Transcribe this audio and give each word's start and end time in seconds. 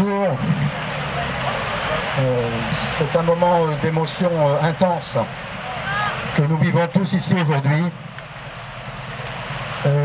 Euh, 0.00 0.32
c'est 2.82 3.16
un 3.16 3.22
moment 3.22 3.62
euh, 3.62 3.74
d'émotion 3.82 4.30
euh, 4.32 4.68
intense 4.68 5.16
que 6.36 6.42
nous 6.42 6.56
vivons 6.58 6.86
tous 6.92 7.12
ici 7.14 7.34
aujourd'hui, 7.40 7.84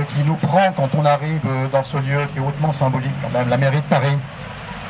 qui 0.07 0.23
nous 0.23 0.36
prend 0.36 0.71
quand 0.71 0.89
on 0.95 1.05
arrive 1.05 1.45
dans 1.71 1.83
ce 1.83 1.97
lieu 1.97 2.25
qui 2.32 2.37
est 2.37 2.41
hautement 2.41 2.71
symbolique, 2.71 3.11
quand 3.21 3.37
même, 3.37 3.50
la 3.50 3.57
mairie 3.57 3.82
de 3.82 3.86
Paris, 3.86 4.18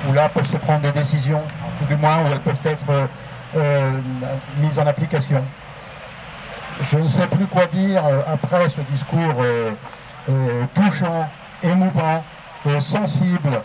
où 0.07 0.13
là 0.13 0.29
peuvent 0.29 0.49
se 0.49 0.57
prendre 0.57 0.81
des 0.81 0.91
décisions, 0.91 1.41
tout 1.79 1.85
du 1.85 1.95
moins 1.95 2.17
où 2.17 2.27
elles 2.31 2.39
peuvent 2.41 2.59
être 2.63 3.09
mises 4.59 4.79
en 4.79 4.85
application. 4.85 5.43
Je 6.83 6.99
ne 6.99 7.07
sais 7.07 7.27
plus 7.27 7.47
quoi 7.47 7.65
dire 7.65 8.03
après 8.31 8.69
ce 8.69 8.81
discours 8.81 9.43
touchant, 10.73 11.29
émouvant, 11.63 12.23
sensible, 12.79 13.61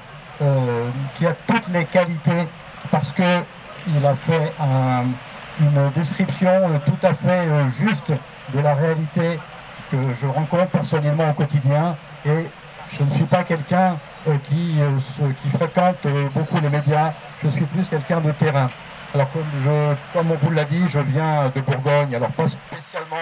qui 1.14 1.26
a 1.26 1.34
toutes 1.46 1.68
les 1.68 1.84
qualités 1.84 2.46
parce 2.90 3.12
qu'il 3.12 4.06
a 4.06 4.14
fait 4.14 4.52
une 5.60 5.90
description 5.90 6.50
euh, 6.50 6.78
tout 6.84 7.06
à 7.06 7.14
fait 7.14 7.46
euh, 7.46 7.68
juste 7.70 8.12
de 8.54 8.60
la 8.60 8.74
réalité 8.74 9.38
que 9.90 9.96
je 10.12 10.26
rencontre 10.26 10.70
personnellement 10.70 11.30
au 11.30 11.32
quotidien. 11.32 11.96
Et 12.24 12.46
je 12.92 13.02
ne 13.02 13.10
suis 13.10 13.24
pas 13.24 13.42
quelqu'un 13.42 13.98
euh, 14.28 14.36
qui, 14.44 14.78
qui, 15.42 15.50
fréquente 15.50 16.06
beaucoup 16.34 16.60
les 16.60 16.68
médias, 16.68 17.12
je 17.42 17.48
suis 17.48 17.64
plus 17.64 17.88
quelqu'un 17.88 18.20
de 18.20 18.30
terrain. 18.32 18.68
Alors 19.14 19.30
comme, 19.32 19.46
je, 19.62 19.94
comme 20.12 20.30
on 20.30 20.36
vous 20.36 20.50
l'a 20.50 20.64
dit, 20.64 20.82
je 20.86 21.00
viens 21.00 21.50
de 21.54 21.60
Bourgogne, 21.60 22.14
alors 22.14 22.30
pas 22.30 22.48
spécialement 22.48 23.16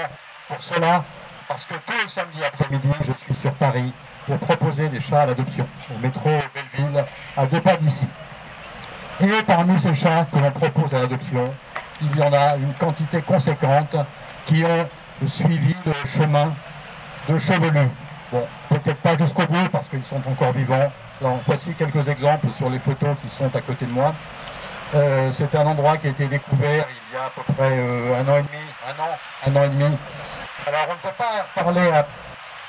pour 0.49 0.61
cela, 0.61 1.05
parce 1.49 1.65
que 1.65 1.75
tous 1.87 1.95
les 2.01 2.09
samedis 2.09 2.45
après-midi, 2.45 2.89
je 3.03 3.13
suis 3.13 3.35
sur 3.35 3.53
Paris 3.55 3.93
pour 4.27 4.39
proposer 4.39 4.89
des 4.89 5.01
chats 5.01 5.23
à 5.23 5.27
l'adoption 5.27 5.67
au 5.95 5.99
métro 5.99 6.31
Belleville, 6.55 7.05
à 7.37 7.47
deux 7.47 7.61
pas 7.61 7.77
d'ici. 7.77 8.07
Et 9.21 9.43
parmi 9.47 9.79
ces 9.79 9.95
chats 9.95 10.27
que 10.27 10.39
l'on 10.39 10.51
propose 10.51 10.93
à 10.95 11.01
l'adoption, 11.01 11.53
il 12.03 12.17
y 12.19 12.23
en 12.23 12.33
a 12.33 12.57
une 12.57 12.75
quantité 12.75 13.23
conséquente 13.23 13.97
qui 14.45 14.65
ont 14.65 14.89
suivi 15.27 15.75
le 15.87 15.95
chemin 16.05 16.55
de 17.29 17.39
chevelus. 17.39 17.89
Bon, 18.33 18.47
peut-être 18.69 19.01
pas 19.01 19.17
jusqu'au 19.17 19.47
bout 19.47 19.69
parce 19.71 19.89
qu'ils 19.89 20.05
sont 20.05 20.23
encore 20.29 20.53
vivants. 20.53 20.93
voici 21.47 21.73
quelques 21.75 22.09
exemples 22.09 22.49
sur 22.57 22.69
les 22.69 22.79
photos 22.79 23.17
qui 23.23 23.31
sont 23.31 23.55
à 23.55 23.61
côté 23.61 23.87
de 23.87 23.93
moi. 23.93 24.15
Euh, 24.95 25.31
c'est 25.33 25.55
un 25.55 25.67
endroit 25.67 25.97
qui 25.97 26.07
a 26.07 26.11
été 26.11 26.27
découvert 26.27 26.87
il 27.11 27.15
y 27.15 27.17
a 27.17 27.25
à 27.25 27.31
peu 27.31 27.43
près 27.55 27.77
euh, 27.77 28.21
un 28.21 28.29
an 28.29 28.37
et 28.37 28.43
demi, 28.43 28.63
un 28.87 29.03
an, 29.03 29.17
un 29.47 29.61
an 29.61 29.65
et 29.65 29.69
demi. 29.69 29.97
Alors 30.67 30.87
on 30.89 30.95
ne 30.95 30.99
peut 30.99 31.17
pas 31.17 31.47
parler 31.55 31.89
a 31.93 32.05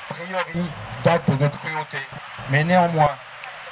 priori 0.08 0.70
d'acte 1.02 1.30
de 1.30 1.48
cruauté, 1.48 1.98
mais 2.48 2.62
néanmoins, 2.62 3.16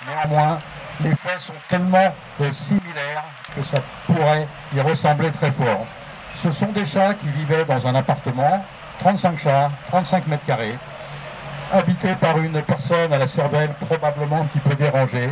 néanmoins, 0.04 0.58
les 1.00 1.14
faits 1.14 1.38
sont 1.38 1.54
tellement 1.68 2.12
euh, 2.40 2.52
similaires 2.52 3.22
que 3.54 3.62
ça 3.62 3.78
pourrait 4.08 4.48
y 4.74 4.80
ressembler 4.80 5.30
très 5.30 5.52
fort. 5.52 5.86
Ce 6.34 6.50
sont 6.50 6.72
des 6.72 6.84
chats 6.84 7.14
qui 7.14 7.28
vivaient 7.28 7.64
dans 7.66 7.86
un 7.86 7.94
appartement, 7.94 8.64
35 8.98 9.38
chats, 9.38 9.70
35 9.86 10.26
mètres 10.26 10.44
carrés, 10.44 10.76
habités 11.72 12.16
par 12.16 12.36
une 12.38 12.60
personne 12.62 13.12
à 13.12 13.18
la 13.18 13.28
cervelle 13.28 13.74
probablement 13.74 14.40
un 14.40 14.46
petit 14.46 14.58
peu 14.58 14.74
dérangée. 14.74 15.30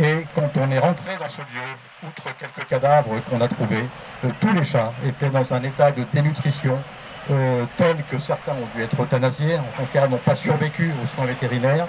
Et 0.00 0.26
quand 0.34 0.50
on 0.56 0.68
est 0.72 0.80
rentré 0.80 1.16
dans 1.20 1.28
ce 1.28 1.42
lieu, 1.42 2.08
outre 2.08 2.24
quelques 2.36 2.66
cadavres 2.68 3.20
qu'on 3.30 3.40
a 3.40 3.46
trouvés, 3.46 3.88
euh, 4.24 4.30
tous 4.40 4.52
les 4.52 4.64
chats 4.64 4.92
étaient 5.06 5.30
dans 5.30 5.54
un 5.54 5.62
état 5.62 5.92
de 5.92 6.02
dénutrition 6.12 6.82
euh, 7.30 7.64
tel 7.76 7.96
que 8.10 8.18
certains 8.18 8.52
ont 8.52 8.68
dû 8.74 8.82
être 8.82 9.02
euthanasiés, 9.02 9.56
en 9.56 9.82
tout 9.82 9.88
cas 9.92 10.06
n'ont 10.06 10.18
pas 10.18 10.34
survécu 10.34 10.92
aux 11.02 11.06
soins 11.06 11.26
vétérinaires. 11.26 11.88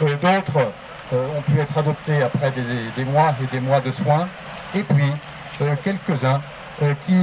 D'autres 0.00 0.70
euh, 1.12 1.38
ont 1.38 1.42
pu 1.42 1.58
être 1.60 1.78
adoptés 1.78 2.20
après 2.22 2.50
des, 2.96 3.04
mois 3.04 3.32
et 3.42 3.46
des 3.46 3.60
mois 3.60 3.80
de 3.80 3.92
soins, 3.92 4.28
et 4.74 4.82
puis 4.82 5.12
euh, 5.62 5.74
quelques-uns 5.82 6.42
euh, 6.82 6.94
qui 7.00 7.16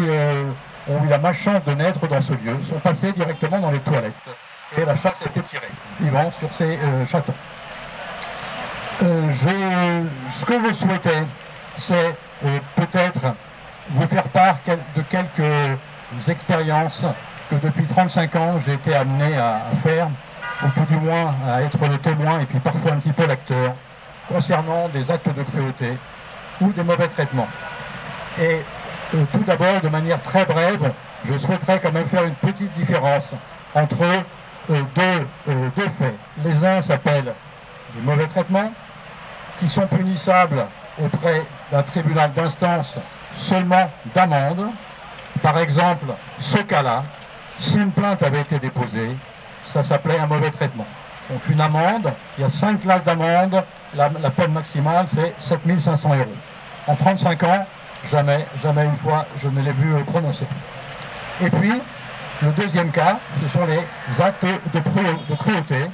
ont 0.87 1.03
eu 1.05 1.09
la 1.09 1.17
malchance 1.17 1.63
de 1.65 1.73
naître 1.73 2.07
dans 2.07 2.21
ce 2.21 2.31
lieu 2.33 2.55
sont 2.63 2.79
passés 2.79 3.11
directement 3.11 3.59
dans 3.59 3.71
les 3.71 3.79
toilettes. 3.79 4.13
Et 4.77 4.85
la 4.85 4.95
chasse 4.95 5.21
a 5.21 5.25
été 5.25 5.41
tirée, 5.41 5.69
vivant 5.99 6.31
sur 6.31 6.51
ces 6.53 6.79
chatons. 7.05 7.33
ce 8.99 10.45
que 10.45 10.67
je 10.67 10.73
souhaitais, 10.73 11.23
c'est 11.77 12.15
peut-être 12.75 13.35
vous 13.89 14.07
faire 14.07 14.29
part 14.29 14.55
de 14.95 15.01
quelques 15.03 16.29
expériences 16.29 17.05
depuis 17.61 17.85
35 17.85 18.35
ans 18.35 18.59
j'ai 18.59 18.73
été 18.73 18.95
amené 18.95 19.37
à 19.37 19.61
faire 19.83 20.09
ou 20.63 20.67
tout 20.69 20.85
du 20.85 20.99
moins 20.99 21.35
à 21.47 21.61
être 21.61 21.85
le 21.87 21.97
témoin 21.97 22.39
et 22.39 22.45
puis 22.45 22.59
parfois 22.59 22.93
un 22.93 22.97
petit 22.97 23.11
peu 23.11 23.25
l'acteur, 23.25 23.73
concernant 24.27 24.87
des 24.89 25.11
actes 25.11 25.33
de 25.33 25.43
cruauté 25.43 25.97
ou 26.61 26.71
des 26.71 26.83
mauvais 26.83 27.07
traitements. 27.07 27.47
Et 28.39 28.61
euh, 29.15 29.23
tout 29.31 29.43
d'abord, 29.43 29.81
de 29.81 29.89
manière 29.89 30.21
très 30.21 30.45
brève, 30.45 30.91
je 31.25 31.37
souhaiterais 31.37 31.79
quand 31.79 31.91
même 31.91 32.05
faire 32.05 32.23
une 32.23 32.35
petite 32.35 32.71
différence 32.73 33.33
entre 33.75 34.03
euh, 34.03 34.81
deux, 34.95 35.27
euh, 35.49 35.69
deux, 35.75 35.89
faits. 35.99 36.15
Les 36.43 36.65
uns 36.65 36.81
s'appellent 36.81 37.33
les 37.95 38.01
mauvais 38.01 38.25
traitements, 38.25 38.71
qui 39.59 39.67
sont 39.67 39.87
punissables 39.87 40.65
auprès 41.03 41.43
d'un 41.71 41.83
tribunal 41.83 42.31
d'instance 42.33 42.97
seulement 43.35 43.89
d'amende. 44.13 44.67
Par 45.41 45.57
exemple, 45.59 46.05
ce 46.39 46.57
cas-là, 46.59 47.03
si 47.57 47.77
une 47.77 47.91
plainte 47.91 48.23
avait 48.23 48.41
été 48.41 48.59
déposée, 48.59 49.15
ça 49.63 49.83
s'appelait 49.83 50.19
un 50.19 50.27
mauvais 50.27 50.51
traitement. 50.51 50.87
Donc 51.29 51.41
une 51.49 51.61
amende, 51.61 52.13
il 52.37 52.41
y 52.41 52.43
a 52.43 52.49
cinq 52.49 52.81
classes 52.81 53.03
d'amende, 53.03 53.63
la, 53.95 54.09
peine 54.09 54.51
maximale 54.51 55.05
c'est 55.07 55.33
7500 55.37 56.15
euros. 56.15 56.25
En 56.87 56.95
35 56.95 57.43
ans, 57.43 57.65
jamais, 58.09 58.45
jamais 58.61 58.85
une 58.85 58.95
fois 58.95 59.25
je 59.37 59.47
ne 59.47 59.61
l'ai 59.61 59.71
vu 59.71 60.03
prononcer. 60.05 60.45
Et 61.41 61.49
puis, 61.49 61.81
le 62.41 62.51
deuxième 62.51 62.91
cas, 62.91 63.19
ce 63.41 63.47
sont 63.47 63.65
les 63.65 64.21
actes 64.21 64.45
de, 64.45 64.79
de 65.29 65.35
cruauté 65.35 65.85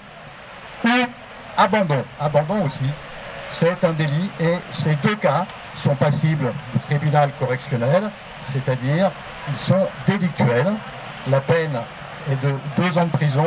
ou 0.83 0.89
abandon. 1.57 2.03
Abandon 2.19 2.65
aussi, 2.65 2.89
c'est 3.51 3.83
un 3.83 3.93
délit 3.93 4.29
et 4.39 4.55
ces 4.71 4.95
deux 4.95 5.15
cas 5.15 5.45
sont 5.75 5.95
passibles 5.95 6.51
du 6.73 6.79
tribunal 6.79 7.31
correctionnel, 7.39 8.09
c'est-à-dire 8.43 9.11
ils 9.49 9.57
sont 9.57 9.87
délictuels. 10.07 10.73
La 11.27 11.41
peine 11.41 11.77
est 12.31 12.41
de 12.45 12.53
deux 12.77 12.97
ans 12.97 13.05
de 13.05 13.11
prison 13.11 13.45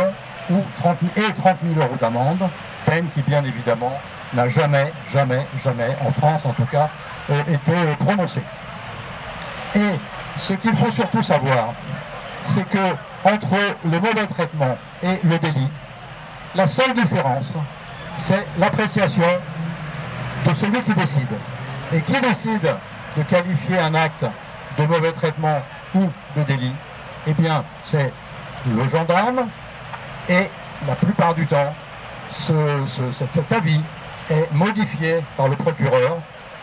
ou 0.51 0.63
30, 0.77 0.99
et 1.17 1.33
30 1.33 1.57
000 1.75 1.81
euros 1.81 1.97
d'amende, 2.01 2.49
peine 2.85 3.09
qui 3.09 3.23
bien 3.23 3.45
évidemment 3.45 3.99
n'a 4.35 4.49
jamais, 4.49 4.93
jamais, 5.11 5.47
jamais, 5.63 5.97
en 6.07 6.11
France 6.13 6.45
en 6.45 6.53
tout 6.53 6.67
cas, 6.67 6.91
euh, 7.31 7.43
été 7.49 7.73
prononcée. 7.99 8.43
Et 9.75 9.99
ce 10.37 10.55
qu'il 10.55 10.75
faut 10.75 10.91
surtout 10.91 11.23
savoir, 11.23 11.75
c'est 12.43 12.69
que 12.69 12.95
entre 13.25 13.57
le 13.85 14.01
mauvais 14.01 14.27
traitement 14.27 14.77
et 15.03 15.19
le 15.25 15.39
délit, 15.39 15.69
la 16.55 16.67
seule 16.67 16.93
différence, 16.95 17.55
c'est 18.19 18.47
l'appréciation 18.59 19.27
de 20.45 20.55
celui 20.55 20.81
qui 20.81 20.93
décide. 20.93 21.29
Et 21.95 22.01
qui 22.01 22.19
décide 22.21 22.75
de 23.17 23.23
qualifier 23.23 23.79
un 23.79 23.95
acte 23.95 24.25
de 24.79 24.87
mauvais 24.87 25.13
traitement 25.13 25.61
ou 25.95 26.11
de 26.37 26.43
délit 26.43 26.75
Eh 27.27 27.35
bien, 27.35 27.65
c'est 27.83 28.13
le 28.67 28.87
gendarme 28.89 29.47
et 30.29 30.49
la 30.87 30.95
plupart 30.97 31.35
du 31.35 31.47
temps, 31.47 31.73
cet 32.29 33.53
avis 33.53 33.81
est 34.31 34.53
modifié 34.53 35.23
par 35.37 35.49
le 35.49 35.57
procureur 35.57 36.19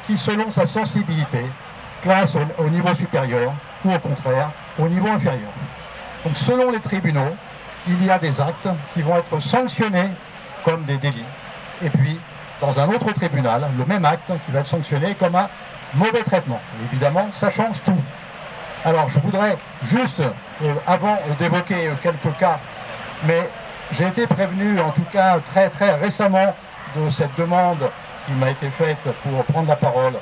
qui, 0.06 0.18
selon 0.18 0.52
sa 0.52 0.66
sensibilité, 0.66 1.46
classe 2.02 2.36
au, 2.58 2.70
niveau 2.70 2.94
supérieur 2.94 3.54
ou 3.86 3.94
au 3.94 4.00
contraire 4.00 4.52
au 4.78 4.88
niveau 4.88 5.08
inférieur. 5.08 5.52
Donc 6.26 6.36
selon 6.36 6.72
les 6.72 6.80
tribunaux, 6.80 7.36
il 7.88 8.06
y 8.06 8.10
a 8.10 8.18
des 8.18 8.42
actes 8.42 8.70
qui 8.94 9.02
vont 9.02 9.18
être 9.18 9.40
sanctionnés 9.40 10.10
comme 10.64 10.84
des 10.86 10.98
délits. 10.98 11.24
Et 11.84 11.90
puis, 11.90 12.20
dans 12.62 12.78
un 12.80 12.90
autre 12.90 13.12
tribunal, 13.14 13.70
le 13.78 13.86
même 13.86 14.04
acte 14.04 14.32
qui 14.46 14.52
va 14.52 14.60
être 14.60 14.68
sanctionné 14.68 15.16
comme 15.16 15.36
un 15.36 15.48
mauvais 15.94 16.24
traitement. 16.24 16.62
évidemment, 16.92 17.30
ça 17.32 17.50
change 17.50 17.82
tout. 17.84 18.02
Alors, 18.86 19.10
je 19.10 19.20
voudrais 19.20 19.58
juste, 19.84 20.22
euh, 20.22 20.74
avant 20.88 21.18
d'évoquer 21.38 21.88
euh, 21.88 21.94
quelques 22.02 22.38
cas, 22.38 22.60
mais 23.26 23.50
j'ai 23.92 24.08
été 24.08 24.26
prévenu, 24.26 24.80
en 24.80 24.92
tout 24.92 25.04
cas 25.12 25.40
très 25.40 25.68
très 25.68 25.96
récemment, 25.96 26.56
de 26.96 27.10
cette 27.10 27.36
demande 27.36 27.90
qui 28.26 28.32
m'a 28.34 28.52
été 28.52 28.70
faite 28.70 29.10
pour 29.24 29.44
prendre 29.44 29.68
la 29.68 29.76
parole. 29.76 30.14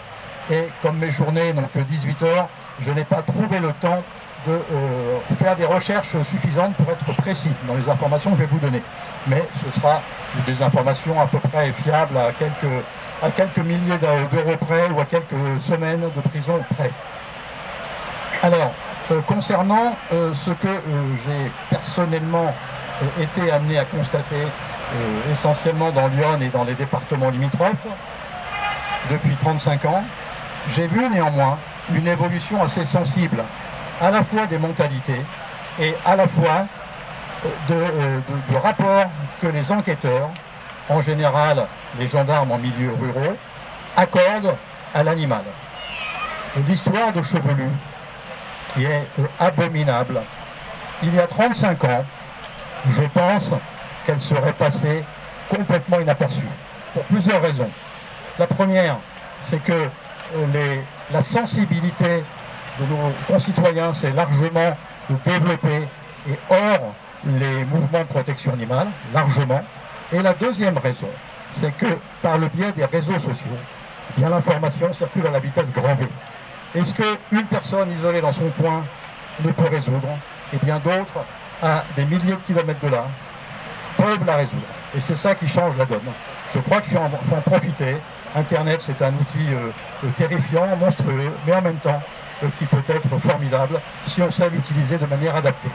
Et 0.49 0.69
comme 0.81 0.97
mes 0.97 1.11
journées 1.11 1.53
n'ont 1.53 1.69
que 1.71 1.79
18 1.79 2.23
heures, 2.23 2.49
je 2.79 2.91
n'ai 2.91 3.03
pas 3.03 3.21
trouvé 3.21 3.59
le 3.59 3.73
temps 3.73 4.01
de 4.47 4.53
euh, 4.53 5.19
faire 5.37 5.55
des 5.55 5.65
recherches 5.65 6.19
suffisantes 6.23 6.75
pour 6.77 6.89
être 6.91 7.15
précis 7.17 7.51
dans 7.67 7.75
les 7.75 7.87
informations 7.87 8.31
que 8.31 8.37
je 8.37 8.41
vais 8.41 8.47
vous 8.47 8.59
donner. 8.59 8.81
Mais 9.27 9.43
ce 9.53 9.69
sera 9.79 10.01
des 10.47 10.63
informations 10.63 11.21
à 11.21 11.27
peu 11.27 11.39
près 11.39 11.71
fiables 11.73 12.17
à 12.17 12.31
quelques, 12.31 12.83
à 13.21 13.29
quelques 13.29 13.59
milliers 13.59 13.99
d'euros 13.99 14.57
près 14.59 14.89
ou 14.89 14.99
à 14.99 15.05
quelques 15.05 15.59
semaines 15.59 16.09
de 16.15 16.21
prison 16.21 16.59
près. 16.75 16.91
Alors, 18.43 18.71
euh, 19.11 19.21
concernant 19.21 19.97
euh, 20.13 20.31
ce 20.33 20.51
que 20.51 20.67
euh, 20.67 20.79
j'ai 21.25 21.51
personnellement 21.69 22.53
été 23.19 23.51
amené 23.51 23.77
à 23.77 23.85
constater 23.85 24.47
essentiellement 25.31 25.91
dans 25.91 26.07
Lyon 26.07 26.39
et 26.41 26.47
dans 26.47 26.63
les 26.63 26.73
départements 26.73 27.29
limitrophes, 27.29 27.75
depuis 29.11 29.35
35 29.35 29.85
ans, 29.85 30.03
j'ai 30.69 30.87
vu 30.87 31.07
néanmoins 31.09 31.57
une 31.93 32.07
évolution 32.07 32.63
assez 32.63 32.85
sensible, 32.85 33.43
à 34.01 34.09
la 34.09 34.23
fois 34.23 34.47
des 34.47 34.57
mentalités 34.57 35.21
et 35.79 35.93
à 36.05 36.15
la 36.15 36.25
fois 36.25 36.65
de, 37.67 38.57
rapports 38.57 39.11
que 39.41 39.47
les 39.47 39.71
enquêteurs, 39.71 40.29
en 40.89 41.01
général 41.01 41.67
les 41.99 42.07
gendarmes 42.07 42.51
en 42.51 42.57
milieu 42.57 42.95
ruraux, 42.99 43.35
accordent 43.95 44.55
à 44.95 45.03
l'animal. 45.03 45.43
L'histoire 46.67 47.11
de 47.11 47.21
Chevelu, 47.21 47.69
qui 48.77 48.85
est 48.85 49.07
abominable, 49.39 50.21
il 51.01 51.15
y 51.15 51.19
a 51.19 51.25
35 51.25 51.83
ans, 51.83 52.05
je 52.89 53.03
pense 53.13 53.53
qu'elle 54.05 54.19
serait 54.19 54.53
passée 54.53 55.03
complètement 55.49 55.99
inaperçue, 55.99 56.47
pour 56.93 57.03
plusieurs 57.03 57.41
raisons. 57.41 57.69
La 58.37 58.45
première, 58.45 58.97
c'est 59.41 59.63
que 59.63 59.73
euh, 59.73 60.75
la 61.11 61.21
sensibilité 61.23 62.23
de 62.79 62.85
nos 62.85 63.11
concitoyens 63.27 63.93
s'est 63.93 64.11
largement 64.11 64.77
développée 65.23 65.87
et 66.29 66.37
hors 66.49 66.93
les 67.25 67.63
mouvements 67.65 68.01
de 68.01 68.07
protection 68.07 68.53
animale, 68.53 68.89
largement. 69.11 69.63
Et 70.13 70.21
la 70.21 70.33
deuxième 70.33 70.77
raison, 70.77 71.09
c'est 71.49 71.75
que 71.75 71.97
par 72.21 72.37
le 72.37 72.47
biais 72.49 72.71
des 72.73 72.85
réseaux 72.85 73.17
sociaux, 73.17 73.57
eh 74.17 74.21
l'information 74.21 74.93
circule 74.93 75.25
à 75.27 75.31
la 75.31 75.39
vitesse 75.39 75.71
grand 75.71 75.95
V. 75.95 76.07
Est-ce 76.77 76.93
qu'une 76.93 77.45
personne 77.45 77.91
isolée 77.91 78.21
dans 78.21 78.31
son 78.31 78.49
coin 78.51 78.83
ne 79.43 79.51
peut 79.51 79.67
résoudre? 79.69 80.07
Et 80.53 80.57
bien 80.63 80.79
d'autres, 80.79 81.25
à 81.61 81.83
des 81.95 82.05
milliers 82.05 82.35
de 82.35 82.41
kilomètres 82.41 82.79
de 82.85 82.89
là, 82.89 83.05
peuvent 83.97 84.25
la 84.25 84.35
résoudre. 84.35 84.67
Et 84.95 84.99
c'est 84.99 85.15
ça 85.15 85.33
qui 85.35 85.47
change 85.47 85.75
la 85.77 85.85
donne. 85.85 85.99
Je 86.53 86.59
crois 86.59 86.81
qu'il 86.81 86.93
faut, 86.93 86.99
en, 87.35 87.41
profiter. 87.41 87.97
Internet, 88.35 88.81
c'est 88.81 89.01
un 89.01 89.13
outil 89.13 89.47
euh, 89.51 90.09
terrifiant, 90.15 90.67
monstrueux, 90.79 91.31
mais 91.45 91.53
en 91.53 91.61
même 91.61 91.77
temps 91.77 92.01
euh, 92.43 92.47
qui 92.59 92.65
peut 92.65 92.83
être 92.87 93.17
formidable 93.17 93.81
si 94.05 94.21
on 94.21 94.29
sait 94.29 94.49
l'utiliser 94.51 94.99
de 94.99 95.07
manière 95.07 95.35
adaptée. 95.35 95.71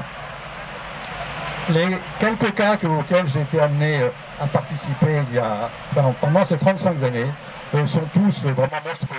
Les 1.71 1.97
quelques 2.21 2.55
cas 2.55 2.77
que, 2.77 2.87
auxquels 2.87 3.27
j'ai 3.29 3.41
été 3.41 3.61
amené 3.61 4.03
euh, 4.03 4.09
à 4.41 4.47
participer 4.47 5.23
il 5.29 5.35
y 5.35 5.39
a, 5.39 5.69
pendant, 6.21 6.45
ces 6.45 6.57
35 6.57 7.03
années 7.03 7.27
euh, 7.75 7.85
sont 7.87 8.03
tous 8.15 8.45
vraiment 8.45 8.69
monstrueux. 8.87 9.19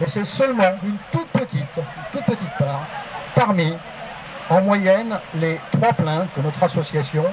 Mais 0.00 0.06
c'est 0.08 0.24
seulement 0.24 0.74
une 0.84 0.98
toute 1.10 1.28
petite, 1.28 1.76
une 1.76 2.04
toute 2.12 2.24
petite 2.26 2.50
part 2.58 2.82
parmi, 3.34 3.74
en 4.50 4.60
moyenne, 4.60 5.18
les 5.34 5.58
trois 5.72 5.94
plaintes 5.94 6.28
que 6.34 6.40
notre 6.40 6.62
association 6.62 7.24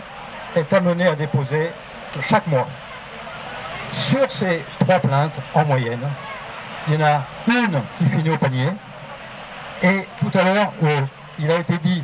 est 0.56 0.71
amenée 0.71 1.07
à 1.07 1.15
déposer 1.15 1.71
chaque 2.21 2.48
mois. 2.48 2.68
Sur 3.92 4.30
ces 4.31 4.63
trois 4.80 5.00
plaintes, 5.00 5.36
en 5.54 5.65
moyenne, 5.65 6.07
il 6.88 6.94
y 6.94 7.04
en 7.04 7.06
a 7.06 7.24
une 7.48 7.81
qui 7.98 8.06
finit 8.06 8.30
au 8.30 8.38
panier. 8.38 8.69
Et 9.81 10.07
tout 10.19 10.38
à 10.38 10.44
l'heure, 10.44 10.71
euh, 10.83 11.01
il 11.39 11.51
a 11.51 11.57
été 11.57 11.77
dit 11.80 12.01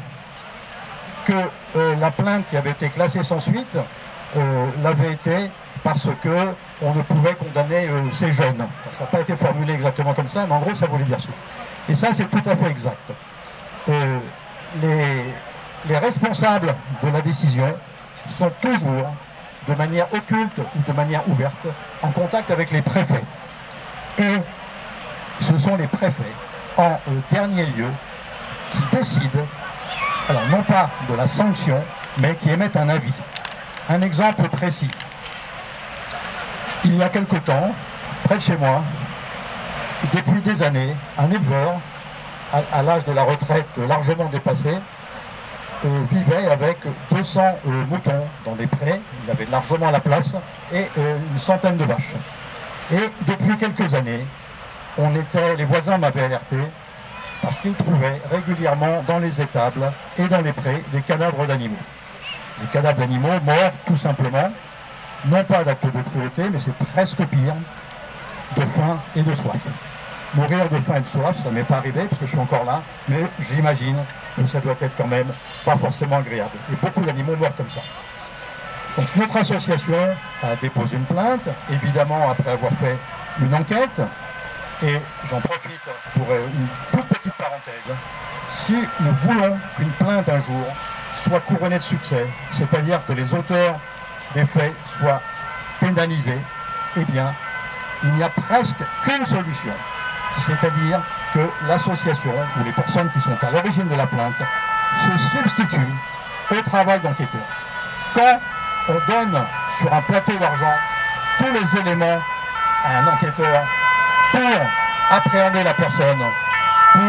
que 1.26 1.34
euh, 1.78 1.96
la 1.96 2.12
plainte 2.12 2.46
qui 2.50 2.58
avait 2.58 2.72
été 2.72 2.90
classée 2.90 3.24
sans 3.24 3.40
suite 3.40 3.78
euh, 4.36 4.68
l'avait 4.84 5.14
été 5.14 5.50
parce 5.84 6.08
que 6.22 6.54
on 6.82 6.94
ne 6.94 7.02
pouvait 7.04 7.36
condamner 7.36 7.88
euh, 7.88 8.04
ces 8.12 8.32
jeunes. 8.32 8.66
Ça 8.92 9.02
n'a 9.02 9.06
pas 9.08 9.20
été 9.22 9.36
formulé 9.36 9.74
exactement 9.74 10.14
comme 10.14 10.30
ça, 10.30 10.46
mais 10.48 10.54
en 10.54 10.60
gros, 10.60 10.74
ça 10.74 10.88
voulait 10.88 11.04
dire 11.04 11.20
ça. 11.20 11.30
Et 11.88 11.96
ça, 11.96 12.14
c'est 12.14 12.30
tout 12.30 12.42
à 12.50 12.56
fait 12.56 12.70
exact. 12.70 13.12
Euh, 13.90 14.20
les, 14.82 15.34
les 15.88 15.98
responsables 15.98 16.76
de 17.04 17.10
la 17.10 17.22
décision 17.22 17.76
sont 18.28 18.52
toujours, 18.62 19.08
de 19.68 19.74
manière 19.76 20.08
occulte 20.14 20.60
ou 20.60 20.92
de 20.92 20.96
manière 20.96 21.28
ouverte, 21.30 21.68
en 22.02 22.10
contact 22.10 22.52
avec 22.52 22.72
les 22.72 22.82
préfets. 22.82 23.24
Et 24.18 24.38
ce 25.42 25.58
sont 25.58 25.76
les 25.78 25.88
préfets, 25.88 26.34
en 26.78 26.92
euh, 26.92 26.98
dernier 27.32 27.66
lieu, 27.66 27.88
qui 28.72 28.82
décident, 28.92 29.46
alors 30.28 30.46
non 30.52 30.64
pas 30.64 30.90
de 31.10 31.16
la 31.16 31.28
sanction, 31.28 31.82
mais 32.18 32.36
qui 32.36 32.50
émettent 32.50 32.78
un 32.78 32.90
avis. 32.90 33.14
Un 33.90 34.02
exemple 34.02 34.48
précis. 34.50 34.90
Il 36.86 36.96
y 36.96 37.04
a 37.04 37.10
quelque 37.10 37.36
temps, 37.38 37.72
près 38.24 38.36
de 38.36 38.42
chez 38.42 38.56
moi, 38.56 38.82
depuis 40.14 40.42
des 40.42 40.64
années, 40.64 40.96
un 41.18 41.30
éleveur, 41.30 41.80
à, 42.54 42.82
l'âge 42.82 43.04
de 43.04 43.12
la 43.12 43.24
retraite 43.24 43.68
largement 43.88 44.26
dépassé, 44.30 44.70
euh, 45.86 46.04
vivait 46.12 46.50
avec 46.50 46.78
200 47.12 47.42
euh, 47.42 47.86
moutons 47.90 48.26
dans 48.46 48.56
des 48.56 48.68
prés, 48.68 49.02
il 49.26 49.32
avait 49.32 49.46
largement 49.46 49.92
la 49.92 50.00
place, 50.00 50.36
et 50.74 50.86
euh, 50.98 51.18
une 51.32 51.38
centaine 51.38 51.78
de 51.78 51.84
vaches. 51.84 52.16
Et 52.92 53.10
depuis 53.28 53.56
quelques 53.58 53.94
années, 53.94 54.26
on 54.98 55.16
était, 55.16 55.56
les 55.58 55.66
voisins 55.66 55.98
m'avaient 55.98 56.24
alerté 56.24 56.58
parce 57.42 57.60
qu'ils 57.60 57.76
trouvaient 57.76 58.20
régulièrement 58.32 59.04
dans 59.08 59.20
les 59.20 59.42
étables 59.42 59.92
et 60.18 60.28
dans 60.28 60.42
les 60.42 60.54
prés 60.54 60.84
des 60.92 61.02
cadavres 61.02 61.46
d'animaux. 61.46 61.76
Des 62.60 62.68
cadavres 62.68 63.00
d'animaux 63.00 63.40
morts 63.46 63.72
tout 63.86 63.96
simplement, 63.96 64.52
non 65.26 65.44
pas 65.44 65.64
d'acte 65.64 65.86
de 65.86 66.02
cruauté, 66.02 66.50
mais 66.50 66.60
c'est 66.60 66.74
presque 66.74 67.24
pire, 67.26 67.56
de 68.56 68.66
faim 68.66 69.00
et 69.16 69.22
de 69.22 69.34
soif. 69.34 69.58
Mourir 70.36 70.70
de 70.70 70.78
faim 70.80 70.96
et 70.98 71.02
de 71.02 71.08
soif, 71.08 71.38
ça 71.42 71.50
m'est 71.50 71.64
pas 71.64 71.78
arrivé 71.78 72.06
parce 72.06 72.20
que 72.20 72.26
je 72.26 72.32
suis 72.32 72.40
encore 72.40 72.64
là, 72.64 72.82
mais 73.08 73.26
j'imagine 73.40 73.98
que 74.36 74.46
ça 74.46 74.60
doit 74.60 74.76
être 74.80 74.96
quand 74.96 75.08
même 75.08 75.28
pas 75.66 75.76
forcément 75.78 76.18
agréable. 76.18 76.52
Et 76.72 76.76
beaucoup 76.76 77.02
d'animaux 77.02 77.36
meurent 77.36 77.56
comme 77.56 77.70
ça. 77.70 77.82
Donc 78.98 79.16
notre 79.16 79.38
association 79.38 80.16
a 80.44 80.56
déposé 80.56 80.98
une 80.98 81.06
plainte, 81.06 81.48
évidemment 81.72 82.32
après 82.32 82.52
avoir 82.52 82.72
fait 82.74 82.98
une 83.42 83.54
enquête, 83.54 84.02
et 84.84 85.00
j'en 85.30 85.42
profite 85.42 85.90
pour 86.14 86.28
une 86.34 86.68
toute 86.92 87.08
petite 87.08 87.34
parenthèse. 87.34 87.74
Si 88.50 88.76
nous 89.00 89.12
voulons 89.12 89.58
qu'une 89.78 89.92
plainte 89.92 90.30
un 90.30 90.40
jour 90.40 90.66
soit 91.22 91.40
couronnée 91.42 91.78
de 91.78 91.84
succès, 91.84 92.26
c'est-à-dire 92.52 93.02
que 93.06 93.14
les 93.14 93.34
auteurs 93.34 93.80
des 94.34 94.46
faits 94.46 94.76
soient 95.00 95.22
pénalisés, 95.80 96.42
eh 96.98 97.06
bien, 97.06 97.34
il 98.04 98.12
n'y 98.14 98.24
a 98.24 98.30
presque 98.30 98.84
qu'une 99.04 99.26
solution, 99.26 99.74
c'est-à-dire 100.46 101.02
que 101.34 101.50
l'association 101.68 102.34
ou 102.58 102.64
les 102.64 102.72
personnes 102.72 103.10
qui 103.12 103.20
sont 103.20 103.38
à 103.42 103.52
l'origine 103.52 103.88
de 103.88 103.96
la 103.96 104.08
plainte 104.08 104.42
se 105.04 105.38
substituent 105.38 105.96
au 106.52 106.62
travail 106.62 107.00
d'enquêteur. 107.02 107.42
Quand 108.14 108.40
on 108.90 109.12
donne 109.12 109.46
sur 109.78 109.94
un 109.94 110.02
plateau 110.02 110.38
d'argent 110.38 110.74
tous 111.38 111.52
les 111.54 111.80
éléments 111.80 112.20
à 112.84 113.00
un 113.00 113.08
enquêteur 113.08 113.66
pour 114.32 114.62
appréhender 115.12 115.64
la 115.64 115.74
personne, 115.74 116.24
pour 116.94 117.02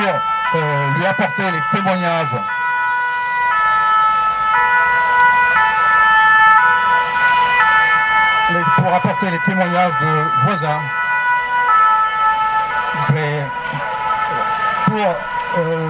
euh, 0.54 0.90
lui 0.96 1.06
apporter 1.06 1.50
les 1.50 1.60
témoignages 1.70 2.36
les, 8.90 8.96
pour 8.96 8.96
apporter 8.96 9.30
les 9.30 9.38
témoignages 9.40 9.92
de 10.00 10.46
voisins. 10.46 10.80
Pour 14.86 14.96
euh, 15.58 15.88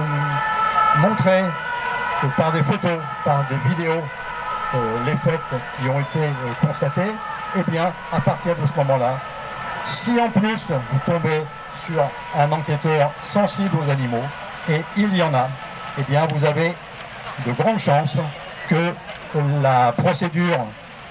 montrer 0.97 1.43
euh, 1.43 2.27
par 2.37 2.51
des 2.51 2.63
photos, 2.63 2.99
par 3.23 3.45
des 3.47 3.55
vidéos, 3.69 4.03
euh, 4.75 4.97
les 5.05 5.15
faits 5.17 5.41
qui 5.79 5.89
ont 5.89 5.99
été 5.99 6.19
euh, 6.19 6.65
constatés, 6.65 7.13
et 7.55 7.71
bien, 7.71 7.91
à 8.11 8.21
partir 8.21 8.55
de 8.55 8.65
ce 8.65 8.73
moment-là, 8.77 9.19
si 9.85 10.19
en 10.19 10.29
plus 10.29 10.61
vous 10.69 10.99
tombez 11.05 11.43
sur 11.85 12.03
un 12.37 12.51
enquêteur 12.51 13.11
sensible 13.17 13.77
aux 13.77 13.89
animaux, 13.89 14.23
et 14.69 14.81
il 14.95 15.15
y 15.15 15.23
en 15.23 15.33
a, 15.33 15.49
eh 15.97 16.03
bien, 16.03 16.27
vous 16.27 16.45
avez 16.45 16.75
de 17.45 17.51
grandes 17.53 17.79
chances 17.79 18.17
que 18.69 18.93
la 19.61 19.91
procédure 19.93 20.59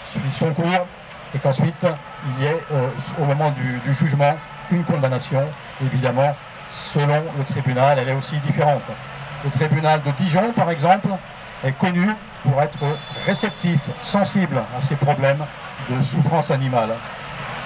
suit 0.02 0.30
son 0.38 0.54
cours 0.54 0.86
et 1.34 1.38
qu'ensuite 1.38 1.86
il 2.38 2.44
y 2.44 2.46
ait, 2.46 2.62
euh, 2.72 2.88
au 3.20 3.24
moment 3.24 3.50
du, 3.50 3.80
jugement, 3.92 4.36
une 4.70 4.84
condamnation. 4.84 5.42
Évidemment, 5.84 6.34
selon 6.70 7.22
le 7.38 7.44
tribunal, 7.44 7.98
elle 7.98 8.08
est 8.08 8.14
aussi 8.14 8.36
différente. 8.38 8.82
Le 9.44 9.50
tribunal 9.50 10.02
de 10.02 10.10
Dijon, 10.12 10.52
par 10.52 10.70
exemple, 10.70 11.08
est 11.64 11.72
connu 11.72 12.06
pour 12.42 12.60
être 12.60 12.78
réceptif, 13.26 13.80
sensible 14.00 14.62
à 14.76 14.80
ces 14.80 14.96
problèmes 14.96 15.44
de 15.88 16.02
souffrance 16.02 16.50
animale. 16.50 16.90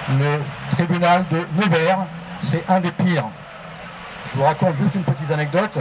Le 0.09 0.39
tribunal 0.71 1.25
de 1.31 1.45
Nevers, 1.57 2.05
c'est 2.43 2.63
un 2.69 2.79
des 2.79 2.91
pires. 2.91 3.25
Je 4.31 4.39
vous 4.39 4.45
raconte 4.45 4.75
juste 4.77 4.95
une 4.95 5.03
petite 5.03 5.31
anecdote. 5.31 5.77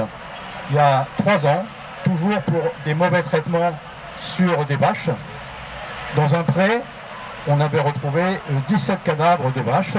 Il 0.71 0.77
y 0.77 0.79
a 0.79 1.07
trois 1.19 1.45
ans, 1.47 1.65
toujours 2.05 2.41
pour 2.43 2.63
des 2.85 2.95
mauvais 2.95 3.23
traitements 3.23 3.73
sur 4.19 4.65
des 4.67 4.77
vaches, 4.77 5.11
dans 6.17 6.35
un 6.35 6.43
pré, 6.43 6.81
on 7.49 7.61
avait 7.61 7.81
retrouvé 7.81 8.23
17 8.69 9.03
cadavres 9.03 9.51
de 9.53 9.61
vaches, 9.61 9.97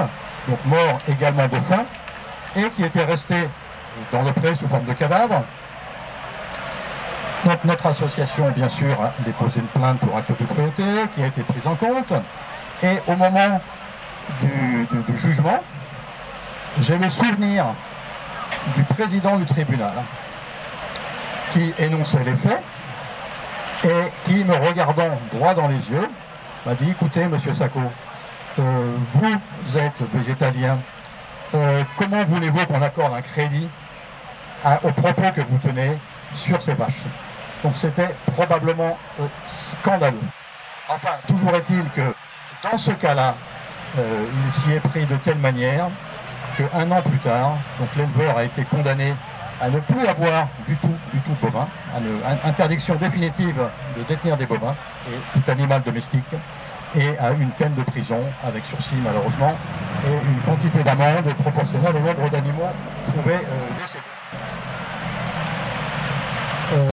donc 0.48 0.58
morts 0.64 0.98
également 1.08 1.48
de 1.48 1.58
faim, 1.58 1.84
et 2.56 2.68
qui 2.70 2.84
étaient 2.84 3.04
restés 3.04 3.48
dans 4.12 4.22
le 4.22 4.32
pré 4.32 4.54
sous 4.54 4.68
forme 4.68 4.84
de 4.84 4.92
cadavres. 4.92 5.42
Donc 7.44 7.64
notre 7.64 7.86
association, 7.86 8.50
bien 8.50 8.68
sûr, 8.68 9.00
a 9.00 9.12
déposé 9.20 9.60
une 9.60 9.80
plainte 9.80 10.00
pour 10.00 10.16
acte 10.16 10.30
de 10.30 10.46
cruauté 10.46 10.82
qui 11.14 11.22
a 11.22 11.26
été 11.26 11.42
prise 11.42 11.66
en 11.66 11.76
compte. 11.76 12.12
Et 12.82 12.98
au 13.06 13.14
moment 13.14 13.60
du, 14.40 14.86
du, 14.90 15.12
du 15.12 15.18
jugement, 15.18 15.62
j'ai 16.80 16.98
le 16.98 17.08
souvenir 17.08 17.66
du 18.74 18.82
président 18.82 19.36
du 19.36 19.44
tribunal 19.44 19.92
qui 21.52 21.72
énonçait 21.78 22.24
les 22.24 22.34
faits 22.34 22.62
et 23.84 24.10
qui, 24.24 24.44
me 24.44 24.54
regardant 24.54 25.18
droit 25.32 25.54
dans 25.54 25.68
les 25.68 25.90
yeux, 25.90 26.08
m'a 26.66 26.74
dit 26.74 26.90
écoutez, 26.90 27.28
monsieur 27.28 27.54
Sacco, 27.54 27.80
euh, 28.58 28.96
vous 29.14 29.78
êtes 29.78 30.02
végétalien, 30.12 30.76
euh, 31.54 31.84
comment 31.96 32.24
voulez-vous 32.24 32.66
qu'on 32.66 32.82
accorde 32.82 33.14
un 33.14 33.22
crédit 33.22 33.68
aux 34.82 34.90
propos 34.90 35.30
que 35.32 35.42
vous 35.42 35.58
tenez 35.58 35.96
sur 36.34 36.60
ces 36.60 36.74
vaches? 36.74 37.04
Donc 37.62 37.76
c'était 37.76 38.16
probablement 38.34 38.98
euh, 39.20 39.26
scandaleux. 39.46 40.18
Enfin, 40.88 41.10
toujours 41.28 41.54
est-il 41.54 41.88
que 41.90 42.12
dans 42.68 42.76
ce 42.76 42.90
cas-là, 42.90 43.36
il 43.96 44.52
s'y 44.52 44.72
est 44.72 44.80
pris 44.80 45.06
de 45.06 45.16
telle 45.16 45.38
manière 45.38 45.88
qu'un 46.56 46.90
an 46.90 47.00
plus 47.00 47.18
tard, 47.18 47.56
donc 47.78 47.88
l'éleveur 47.96 48.36
a 48.36 48.44
été 48.44 48.64
condamné 48.64 49.14
à 49.60 49.70
ne 49.70 49.80
plus 49.80 50.06
avoir 50.06 50.48
du 50.66 50.76
tout, 50.76 50.94
du 51.12 51.20
tout 51.20 51.34
bovin, 51.40 51.68
à 51.94 52.48
interdiction 52.48 52.96
définitive 52.96 53.60
de 53.96 54.02
détenir 54.04 54.36
des 54.36 54.46
bovins 54.46 54.74
et 55.10 55.16
tout 55.32 55.50
animal 55.50 55.82
domestique, 55.82 56.34
et 56.94 57.18
à 57.18 57.32
une 57.32 57.50
peine 57.50 57.74
de 57.74 57.82
prison 57.82 58.20
avec 58.44 58.64
sursis 58.64 58.94
malheureusement, 59.04 59.56
et 60.06 60.28
une 60.28 60.40
quantité 60.42 60.82
d'amende 60.82 61.32
proportionnelle 61.38 61.96
au 61.96 62.00
nombre 62.00 62.30
d'animaux 62.30 62.68
trouvés 63.06 63.34
euh, 63.34 63.80
décédés. 63.80 64.04